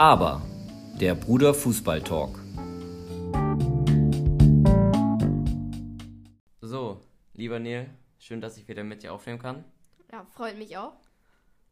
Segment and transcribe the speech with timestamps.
[0.00, 0.40] Aber
[0.98, 2.40] der Bruder Fußball Talk.
[6.62, 7.02] So,
[7.34, 9.62] lieber Neil, schön, dass ich wieder mit dir aufnehmen kann.
[10.10, 10.94] Ja, freut mich auch.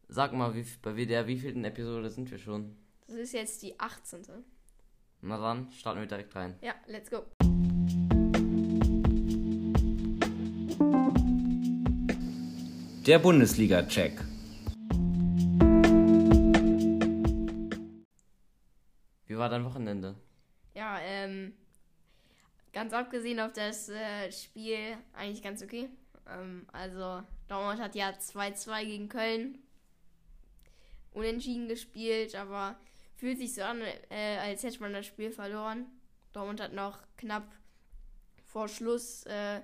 [0.08, 2.76] Sag mal, wie, bei der wievielten Episode sind wir schon?
[3.06, 4.20] Das ist jetzt die 18.
[5.22, 6.54] Na dann, starten wir direkt rein.
[6.60, 7.24] Ja, let's go.
[13.06, 14.37] Der Bundesliga-Check.
[19.58, 20.14] Dein Wochenende?
[20.74, 21.52] Ja, ähm,
[22.72, 25.88] ganz abgesehen auf das äh, Spiel eigentlich ganz okay.
[26.28, 29.58] Ähm, also, Dortmund hat ja 2-2 gegen Köln
[31.12, 32.78] unentschieden gespielt, aber
[33.16, 35.86] fühlt sich so an, äh, als hätte man das Spiel verloren.
[36.32, 37.50] Dortmund hat noch knapp
[38.44, 39.60] vor Schluss äh,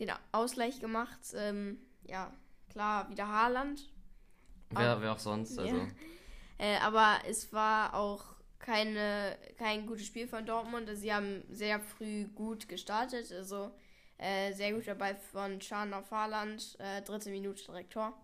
[0.00, 1.20] den Ausgleich gemacht.
[1.36, 2.32] Ähm, ja,
[2.68, 3.88] klar, wieder Haaland.
[4.70, 5.76] Wer, wer auch sonst, also.
[5.76, 5.86] Ja.
[6.58, 8.33] Äh, aber es war auch
[8.64, 10.88] keine, kein gutes Spiel von Dortmund.
[10.94, 13.30] Sie haben sehr früh gut gestartet.
[13.30, 13.70] Also
[14.16, 16.76] äh, sehr gut dabei von Chan auf Haaland.
[16.78, 18.14] Äh, dritte Minute direkt Tor.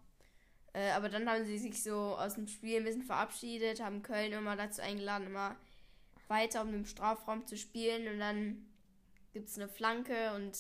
[0.73, 4.33] Äh, aber dann haben sie sich so aus dem Spiel ein bisschen verabschiedet, haben Köln
[4.33, 5.57] immer dazu eingeladen, immer
[6.29, 8.11] weiter um den Strafraum zu spielen.
[8.11, 8.67] Und dann
[9.35, 10.57] gibt es eine Flanke und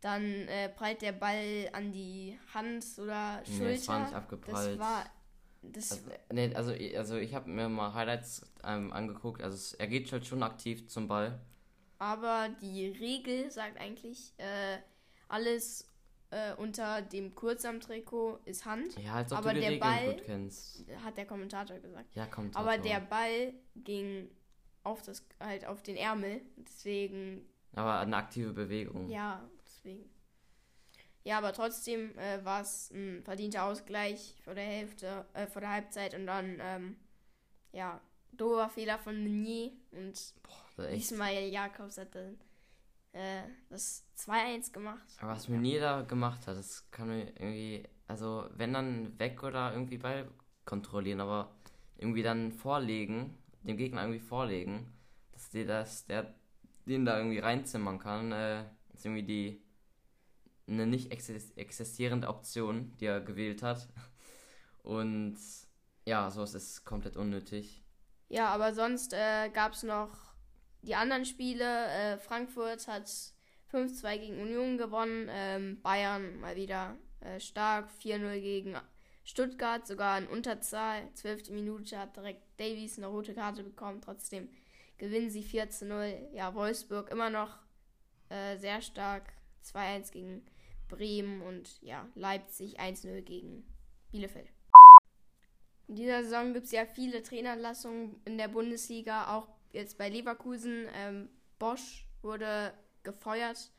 [0.00, 3.64] dann äh, prallt der Ball an die Hand oder Schulter.
[3.64, 4.72] Nee, das war nicht abgeprallt.
[4.72, 5.04] Das war.
[5.72, 9.42] Das also, nee, also, also ich habe mir mal Highlights ähm, angeguckt.
[9.42, 11.40] Also er geht halt schon aktiv zum Ball.
[11.98, 14.78] Aber die Regel sagt eigentlich, äh,
[15.28, 15.88] alles
[16.30, 18.98] äh, unter dem Kurzarm-Trikot ist Hand.
[18.98, 20.84] Ja, als ob aber du die der Regeln Ball, gut kennst.
[21.04, 22.14] Hat der Kommentator gesagt.
[22.14, 22.68] Ja, Kommentator.
[22.68, 24.30] Aber der Ball ging
[24.82, 27.46] auf das halt auf den Ärmel, deswegen.
[27.74, 29.08] Aber eine aktive Bewegung.
[29.08, 30.10] Ja, deswegen.
[31.24, 35.70] Ja, aber trotzdem äh, war es ein verdienter Ausgleich vor der Hälfte, äh, vor der
[35.70, 36.96] Halbzeit und dann, ähm,
[37.72, 38.00] ja,
[38.32, 42.38] dober Fehler von Meunier und Boah, Ismail Jakobs hat dann
[43.12, 45.06] äh, das 2-1 gemacht.
[45.20, 49.72] Aber was Meunier da gemacht hat, das kann mir irgendwie, also wenn dann weg oder
[49.72, 50.28] irgendwie Ball
[50.66, 51.54] kontrollieren, aber
[51.96, 54.92] irgendwie dann vorlegen, dem Gegner irgendwie vorlegen,
[55.32, 56.34] dass der, dass der
[56.86, 59.63] den da irgendwie reinzimmern kann, äh, ist irgendwie die
[60.66, 63.88] eine nicht existierende Option, die er gewählt hat.
[64.82, 65.36] Und
[66.06, 67.82] ja, sowas ist komplett unnötig.
[68.28, 70.10] Ja, aber sonst äh, gab es noch
[70.82, 71.86] die anderen Spiele.
[71.88, 73.08] Äh, Frankfurt hat
[73.72, 75.28] 5-2 gegen Union gewonnen.
[75.30, 77.88] Ähm, Bayern mal wieder äh, stark.
[78.02, 78.76] 4-0 gegen
[79.24, 81.08] Stuttgart, sogar in Unterzahl.
[81.14, 81.50] 12.
[81.50, 84.00] Minute hat direkt Davies eine rote Karte bekommen.
[84.02, 84.48] Trotzdem
[84.98, 86.32] gewinnen sie 4-0.
[86.32, 87.58] Ja, Wolfsburg immer noch
[88.28, 89.32] äh, sehr stark.
[89.64, 90.44] 2-1 gegen
[90.94, 93.64] Bremen und ja, Leipzig 1-0 gegen
[94.10, 94.48] Bielefeld.
[95.86, 100.86] In dieser Saison gibt es ja viele Trainerlassungen in der Bundesliga, auch jetzt bei Leverkusen.
[100.94, 101.28] Ähm,
[101.58, 102.72] Bosch wurde
[103.02, 103.70] gefeuert.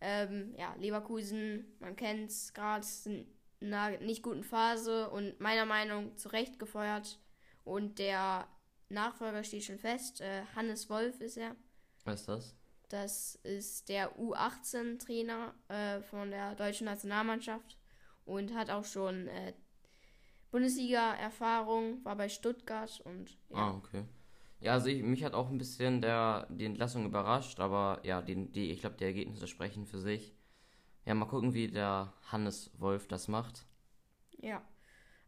[0.00, 2.86] Ähm, ja, Leverkusen, man kennt es gerade,
[3.60, 7.18] in einer nicht guten Phase und meiner Meinung nach zu Recht gefeuert.
[7.64, 8.46] Und der
[8.88, 10.20] Nachfolger steht schon fest.
[10.20, 11.56] Äh, Hannes Wolf ist er.
[12.04, 12.56] Was ist das?
[12.88, 17.76] Das ist der U18-Trainer äh, von der deutschen Nationalmannschaft
[18.24, 19.54] und hat auch schon äh,
[20.50, 23.56] Bundesliga-Erfahrung, war bei Stuttgart und ja.
[23.56, 24.04] Ah, okay.
[24.60, 28.50] Ja, also ich, mich hat auch ein bisschen der, die Entlassung überrascht, aber ja, die,
[28.50, 30.34] die, ich glaube, die Ergebnisse sprechen für sich.
[31.04, 33.66] Ja, mal gucken, wie der Hannes Wolf das macht.
[34.38, 34.62] Ja.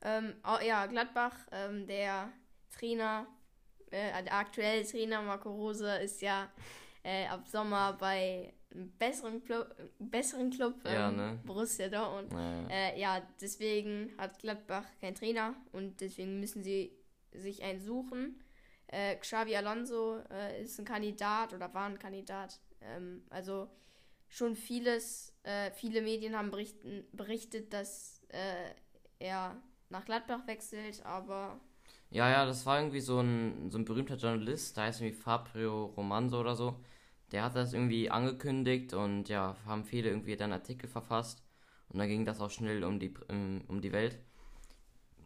[0.01, 2.33] Ähm, oh, ja, Gladbach, ähm, der
[2.71, 3.27] Trainer,
[3.91, 6.51] äh, der aktuelle Trainer Marco Rose ist ja
[7.03, 11.39] äh, ab Sommer bei einem besseren Club, besseren Club ähm, ja, ne?
[11.45, 12.33] Borussia Dortmund.
[12.33, 12.69] Ja, ja.
[12.69, 16.93] Äh, ja, deswegen hat Gladbach keinen Trainer und deswegen müssen sie
[17.33, 18.43] sich einen suchen.
[18.89, 22.61] Äh, Xavi Alonso äh, ist ein Kandidat oder war ein Kandidat.
[22.81, 23.69] Ähm, also
[24.29, 28.75] schon vieles, äh, viele Medien haben berichten, berichtet, dass äh,
[29.19, 31.61] er nach Gladbach wechselt, aber.
[32.11, 35.87] Ja, ja, das war irgendwie so ein, so ein berühmter Journalist, da heißt irgendwie Fabio
[35.97, 36.81] Romanzo oder so.
[37.33, 41.43] Der hat das irgendwie angekündigt und ja, haben viele irgendwie dann Artikel verfasst.
[41.91, 44.19] Und dann ging das auch schnell um die, um die Welt.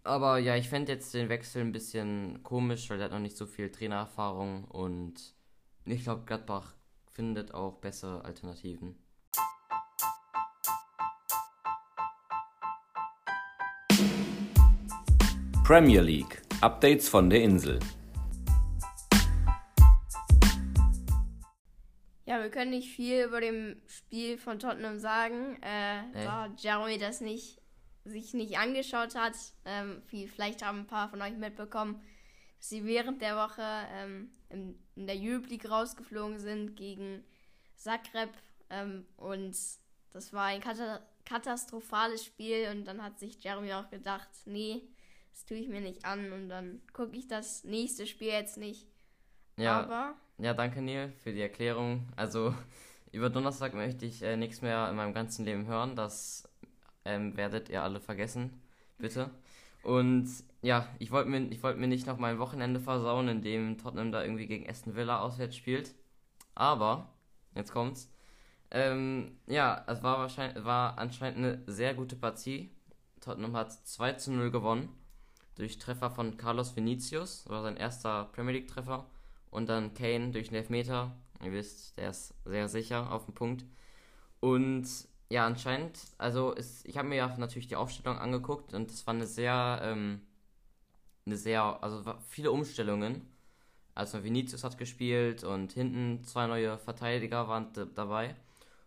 [0.05, 3.37] Aber ja, ich fände jetzt den Wechsel ein bisschen komisch, weil er hat noch nicht
[3.37, 5.37] so viel Trainererfahrung und
[5.85, 6.75] ich glaube, Gladbach
[7.13, 8.97] findet auch bessere Alternativen.
[15.65, 16.43] Premier League.
[16.63, 17.81] Updates von der Insel.
[22.25, 27.21] Ja, wir können nicht viel über dem Spiel von Tottenham sagen, äh, da Jeremy das
[27.21, 27.61] nicht
[28.05, 32.01] sich nicht angeschaut hat, ähm, wie vielleicht haben ein paar von euch mitbekommen,
[32.61, 33.63] sie während der Woche
[33.93, 37.25] ähm, in, in, der Europe League rausgeflogen sind gegen
[37.75, 38.31] Zagreb
[38.71, 39.57] ähm, und
[40.13, 40.63] das war ein
[41.25, 44.83] katastrophales Spiel und dann hat sich Jeremy auch gedacht, nee,
[45.33, 48.87] das tue ich mir nicht an und dann gucke ich das nächste Spiel jetzt nicht.
[49.57, 52.09] Ja, Aber ja, danke Neil für die Erklärung.
[52.17, 52.55] Also
[53.13, 55.97] über Donnerstag möchte ich äh, nichts mehr in meinem ganzen Leben hören.
[55.97, 56.49] Das
[57.05, 58.63] ähm, werdet ihr alle vergessen,
[58.99, 59.31] bitte.
[59.83, 60.29] Und
[60.63, 64.47] ja, ich wollte mir, wollt mir nicht noch mein Wochenende versauen, indem Tottenham da irgendwie
[64.47, 65.95] gegen Aston Villa auswärts spielt.
[66.55, 67.09] Aber,
[67.55, 68.11] jetzt kommt's.
[68.71, 72.71] Ähm, ja, es war, wahrscheinlich, war anscheinend eine sehr gute Partie.
[73.21, 74.89] Tottenham hat 2 zu 0 gewonnen.
[75.57, 77.45] Durch Treffer von Carlos Vinicius.
[77.45, 79.07] Das war sein erster Premier League Treffer.
[79.51, 81.15] Und dann Kane durch einen Elfmeter.
[81.43, 83.65] Ihr wisst, der ist sehr sicher auf dem Punkt.
[84.41, 84.87] Und
[85.33, 89.15] ja, anscheinend, also ist, ich habe mir ja natürlich die Aufstellung angeguckt und es war
[89.15, 90.21] eine sehr, ähm,
[91.27, 93.29] eine sehr, also viele Umstellungen.
[93.95, 98.37] Also Vinicius hat gespielt und hinten zwei neue Verteidiger waren dabei.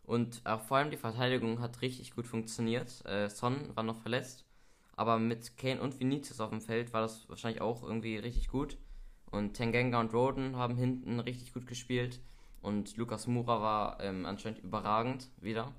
[0.04, 3.04] Und auch vor allem die Verteidigung hat richtig gut funktioniert.
[3.06, 4.45] Äh, Son war noch verletzt,
[4.96, 8.78] aber mit Kane und Vinicius auf dem Feld war das wahrscheinlich auch irgendwie richtig gut.
[9.32, 12.22] Und Tengenga und Roden haben hinten richtig gut gespielt.
[12.62, 15.74] Und Lukas Mura war ähm, anscheinend überragend wieder.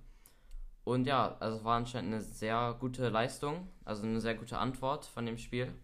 [0.85, 5.07] Und ja, also es war anscheinend eine sehr gute Leistung, also eine sehr gute Antwort
[5.07, 5.75] von dem Spiel.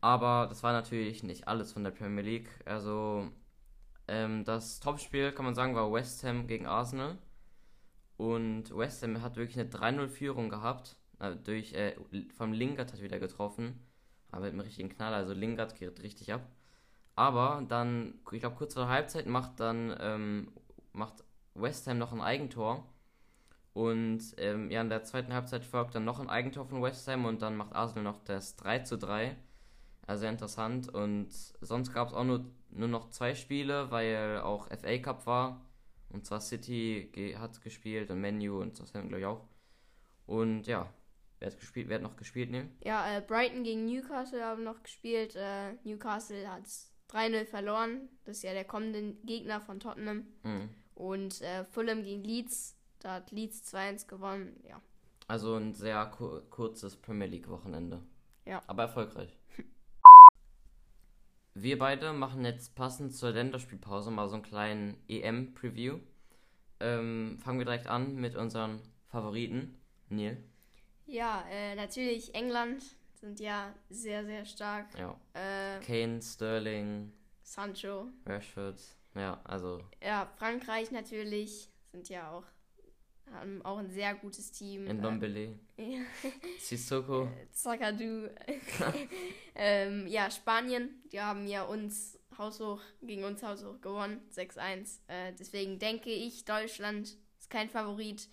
[0.00, 2.48] Aber das war natürlich nicht alles von der Premier League.
[2.64, 3.28] Also
[4.06, 7.18] ähm, das Topspiel, kann man sagen, war West Ham gegen Arsenal.
[8.16, 10.96] Und West Ham hat wirklich eine 3-0-Führung gehabt.
[11.20, 11.96] Äh, durch, äh,
[12.36, 13.80] vom Lingard hat wieder getroffen.
[14.30, 16.46] Aber mit einem richtigen Knall, also Lingard geht richtig ab.
[17.14, 20.52] Aber dann, ich glaube, kurz vor der Halbzeit macht dann ähm,
[20.92, 21.24] macht
[21.54, 22.86] West Ham noch ein Eigentor.
[23.72, 27.24] Und ähm, ja, in der zweiten Halbzeit folgt dann noch ein Eigentor von West Ham
[27.24, 29.36] und dann macht Arsenal noch das 3 zu 3.
[30.06, 30.88] Also sehr interessant.
[30.88, 31.30] Und
[31.60, 35.64] sonst gab es auch nur, nur noch zwei Spiele, weil auch FA Cup war.
[36.10, 39.44] Und zwar City hat gespielt und Menu und das haben glaube ich auch.
[40.26, 40.88] Und ja,
[41.38, 42.68] wer hat gespielt, wer hat noch gespielt, ne?
[42.84, 45.36] Ja, äh, Brighton gegen Newcastle haben noch gespielt.
[45.36, 46.64] Äh, Newcastle hat
[47.10, 48.08] 3-0 verloren.
[48.24, 50.26] Das ist ja der kommende Gegner von Tottenham.
[50.42, 50.70] Mhm.
[50.94, 54.80] Und äh, Fulham gegen Leeds da hat Leeds 2-1 gewonnen, ja.
[55.26, 58.02] Also ein sehr kur kurzes Premier League-Wochenende.
[58.46, 58.62] Ja.
[58.66, 59.36] Aber erfolgreich.
[61.54, 65.98] Wir beide machen jetzt passend zur Länderspielpause mal so einen kleinen EM-Preview.
[66.80, 69.80] Ähm, fangen wir direkt an mit unseren Favoriten.
[70.08, 70.42] Neil?
[71.08, 72.84] Ja, äh, natürlich England
[73.14, 74.86] sind ja sehr, sehr stark.
[74.98, 75.18] Ja.
[75.32, 77.12] Äh, Kane, Sterling,
[77.42, 78.78] Sancho, Rashford.
[79.14, 79.80] Ja, also.
[80.02, 82.44] Ja, Frankreich natürlich sind ja auch
[83.32, 84.86] haben auch ein sehr gutes Team.
[84.86, 85.58] In Ndombele.
[85.76, 86.00] Ja.
[86.58, 87.24] Sissoko.
[87.24, 88.28] Äh, Zakadu.
[89.54, 95.00] ähm, ja, Spanien, die haben ja uns haushoch, gegen uns haushoch gewonnen, 6-1.
[95.08, 98.28] Äh, deswegen denke ich, Deutschland ist kein Favorit.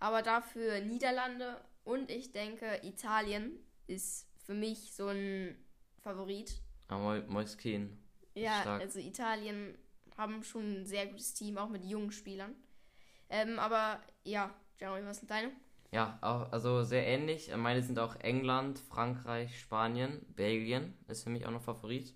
[0.00, 5.56] Aber dafür Niederlande und ich denke, Italien ist für mich so ein
[6.02, 6.60] Favorit.
[6.88, 7.98] Aber Moiskin.
[8.34, 8.82] Ja, Stark.
[8.82, 9.76] also Italien
[10.16, 12.54] haben schon ein sehr gutes Team, auch mit jungen Spielern.
[13.30, 15.50] Ähm, aber ja, Jeremy, was sind deine?
[15.90, 17.50] Ja, auch, also sehr ähnlich.
[17.56, 22.14] Meine sind auch England, Frankreich, Spanien, Belgien ist für mich auch noch Favorit.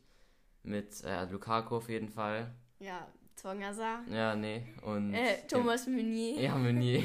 [0.62, 2.54] Mit äh, Lukaku auf jeden Fall.
[2.78, 3.08] Ja,
[3.40, 4.04] Tongaza.
[4.11, 4.66] Ja, nee.
[4.82, 6.38] Und äh, Thomas Meunier.
[6.38, 7.04] Ja, Meunier.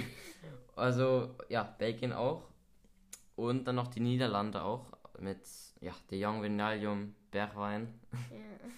[0.75, 2.44] Also, ja, Belgien auch.
[3.38, 4.91] Und dann noch die Niederlande auch.
[5.20, 5.48] Mit,
[5.79, 7.94] ja, De Jong, Vinalium, Bergwein.
[8.32, 8.70] Ja.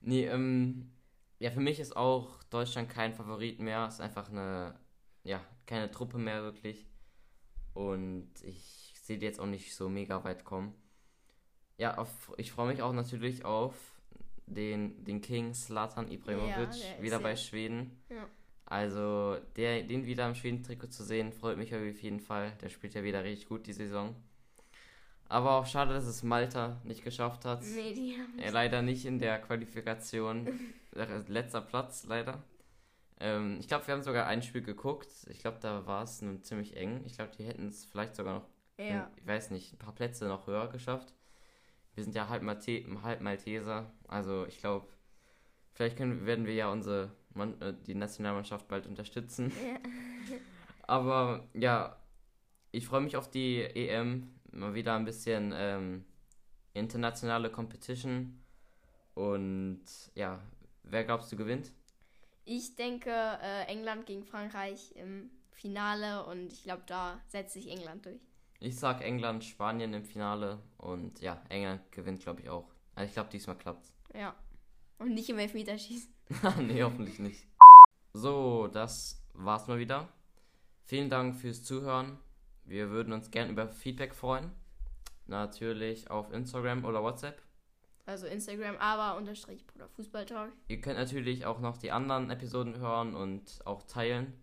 [0.00, 0.90] nee, ähm,
[1.38, 3.86] ja, für mich ist auch Deutschland kein Favorit mehr.
[3.88, 4.78] Es ist einfach eine,
[5.22, 6.86] ja, keine Truppe mehr wirklich.
[7.72, 10.74] Und ich sehe die jetzt auch nicht so mega weit kommen.
[11.78, 13.74] Ja, auf, ich freue mich auch natürlich auf
[14.46, 18.02] den, den King Slatan Ibrahimovic ja, wieder bei Schweden.
[18.10, 18.28] Ja.
[18.66, 22.52] Also der, den wieder im Schweden-Trikot zu sehen, freut mich auf jeden Fall.
[22.62, 24.14] Der spielt ja wieder richtig gut die Saison.
[25.28, 27.62] Aber auch schade, dass es Malta nicht geschafft hat.
[27.62, 30.48] Nee, die haben er leider nicht in der Qualifikation.
[31.28, 32.42] Letzter Platz, leider.
[33.20, 35.08] Ähm, ich glaube, wir haben sogar ein Spiel geguckt.
[35.28, 37.02] Ich glaube, da war es nun ziemlich eng.
[37.04, 39.10] Ich glaube, die hätten es vielleicht sogar noch, ja.
[39.16, 41.14] ich weiß nicht, ein paar Plätze noch höher geschafft.
[41.94, 43.90] Wir sind ja halb, Malte halb Malteser.
[44.08, 44.88] Also ich glaube,
[45.72, 49.52] vielleicht können, werden wir ja unsere Man äh, die Nationalmannschaft bald unterstützen.
[49.64, 49.78] Ja.
[50.86, 51.96] Aber ja,
[52.70, 56.04] ich freue mich auf die EM mal wieder ein bisschen ähm,
[56.74, 58.40] internationale Competition.
[59.14, 60.40] Und ja,
[60.82, 61.72] wer glaubst du gewinnt?
[62.44, 68.04] Ich denke äh, England gegen Frankreich im Finale und ich glaube, da setzt sich England
[68.04, 68.20] durch.
[68.60, 72.68] Ich sag England, Spanien im Finale und ja, England gewinnt, glaube ich, auch.
[72.94, 73.92] Also ich glaube, diesmal klappt's.
[74.14, 74.34] Ja.
[74.98, 76.13] Und nicht im Elfmeterschießen.
[76.60, 77.46] nee, hoffentlich nicht.
[78.12, 80.08] So, das war's mal wieder.
[80.84, 82.18] Vielen Dank fürs Zuhören.
[82.64, 84.50] Wir würden uns gern über Feedback freuen.
[85.26, 87.40] Natürlich auf Instagram oder WhatsApp.
[88.06, 90.52] Also Instagram, aber unterstrich Bruder Fußballtalk.
[90.68, 94.34] Ihr könnt natürlich auch noch die anderen Episoden hören und auch teilen.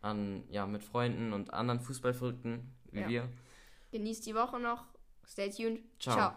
[0.00, 3.08] An, ja, mit Freunden und anderen Fußballverrückten wie Ja.
[3.08, 3.28] wir.
[3.92, 4.84] Genießt die Woche noch.
[5.26, 5.80] Stay tuned.
[5.98, 6.16] Ciao.
[6.16, 6.36] Ciao.